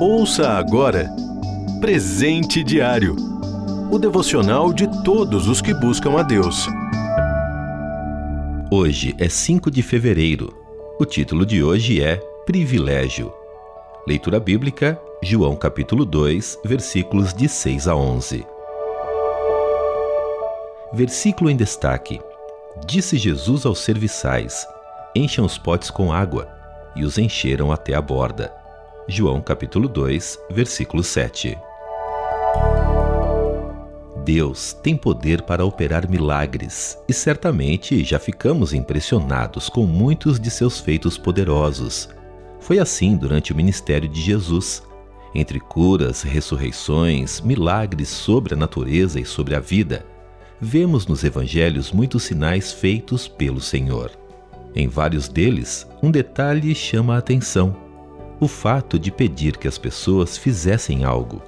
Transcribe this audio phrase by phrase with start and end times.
[0.00, 1.10] Ouça agora
[1.80, 3.30] Presente Diário
[3.90, 6.68] o devocional de todos os que buscam a Deus.
[8.70, 10.56] Hoje é 5 de fevereiro.
[10.96, 13.32] O título de hoje é Privilégio.
[14.06, 18.46] Leitura bíblica, João capítulo 2, versículos de 6 a 11.
[20.92, 22.20] Versículo em destaque.
[22.86, 24.64] Disse Jesus aos serviçais:
[25.16, 26.46] Encham os potes com água,
[26.94, 28.52] e os encheram até a borda.
[29.08, 31.56] João capítulo 2, versículo 7.
[34.24, 40.78] Deus tem poder para operar milagres e certamente já ficamos impressionados com muitos de seus
[40.78, 42.08] feitos poderosos.
[42.60, 44.82] Foi assim durante o ministério de Jesus.
[45.34, 50.04] Entre curas, ressurreições, milagres sobre a natureza e sobre a vida,
[50.60, 54.10] vemos nos evangelhos muitos sinais feitos pelo Senhor.
[54.74, 57.76] Em vários deles, um detalhe chama a atenção:
[58.38, 61.42] o fato de pedir que as pessoas fizessem algo.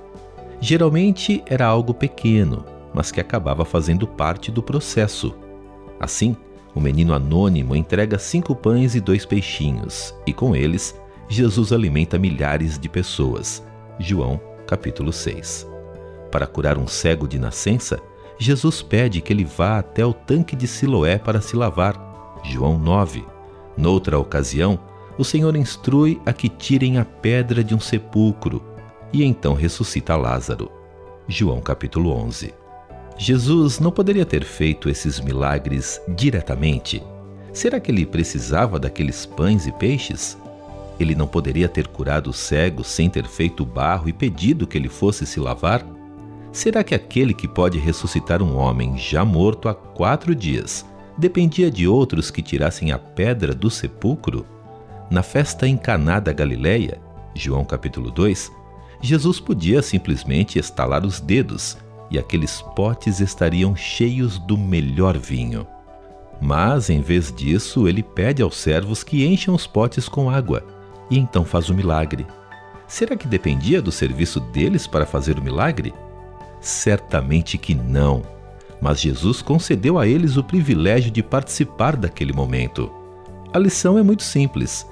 [0.61, 2.64] Geralmente era algo pequeno,
[2.95, 5.34] mas que acabava fazendo parte do processo.
[5.98, 6.37] Assim,
[6.75, 10.98] o menino anônimo entrega cinco pães e dois peixinhos, e com eles,
[11.29, 13.62] Jesus alimenta milhares de pessoas.
[13.98, 15.67] João, capítulo 6.
[16.31, 18.01] Para curar um cego de nascença,
[18.39, 22.12] Jesus pede que ele vá até o tanque de Siloé para se lavar.
[22.43, 23.25] João 9.
[23.77, 24.79] Noutra ocasião,
[25.17, 28.62] o Senhor instrui a que tirem a pedra de um sepulcro
[29.12, 30.70] e então ressuscita Lázaro.
[31.29, 32.53] João capítulo 11.
[33.17, 37.03] Jesus não poderia ter feito esses milagres diretamente?
[37.53, 40.37] Será que ele precisava daqueles pães e peixes?
[40.98, 44.89] Ele não poderia ter curado o cego sem ter feito barro e pedido que ele
[44.89, 45.87] fosse se lavar?
[46.51, 50.85] Será que aquele que pode ressuscitar um homem já morto há quatro dias
[51.17, 54.47] dependia de outros que tirassem a pedra do sepulcro?
[55.11, 57.01] Na festa em Caná da Galileia,
[57.35, 58.51] João capítulo 2,
[59.01, 61.77] Jesus podia simplesmente estalar os dedos
[62.11, 65.67] e aqueles potes estariam cheios do melhor vinho.
[66.41, 70.65] Mas, em vez disso, ele pede aos servos que encham os potes com água
[71.11, 72.27] e então faz o milagre.
[72.86, 75.95] Será que dependia do serviço deles para fazer o milagre?
[76.61, 78.23] Certamente que não.
[78.83, 82.93] Mas Jesus concedeu a eles o privilégio de participar daquele momento.
[83.55, 84.87] A lição é muito simples.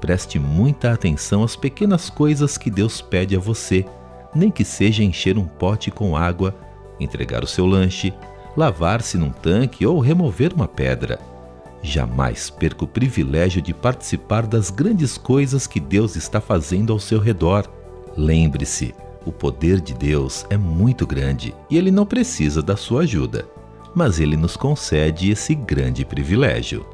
[0.00, 3.86] Preste muita atenção às pequenas coisas que Deus pede a você,
[4.34, 6.54] nem que seja encher um pote com água
[6.98, 8.12] entregar o seu lanche,
[8.56, 11.18] lavar-se num tanque ou remover uma pedra.
[11.82, 17.20] Jamais perca o privilégio de participar das grandes coisas que Deus está fazendo ao seu
[17.20, 17.70] redor.
[18.16, 18.94] Lembre-se,
[19.26, 23.46] o poder de Deus é muito grande e ele não precisa da sua ajuda,
[23.94, 26.86] mas ele nos concede esse grande privilégio.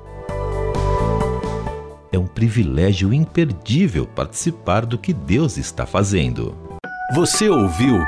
[2.10, 6.56] É um privilégio imperdível participar do que Deus está fazendo.
[7.14, 7.98] Você ouviu